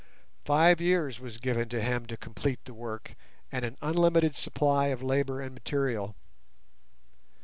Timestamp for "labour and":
5.03-5.53